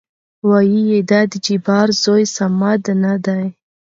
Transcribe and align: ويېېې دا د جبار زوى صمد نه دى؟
ويېېې 0.49 0.99
دا 1.09 1.21
د 1.31 1.33
جبار 1.45 1.87
زوى 2.03 2.23
صمد 2.37 2.83
نه 3.03 3.13
دى؟ 3.25 3.41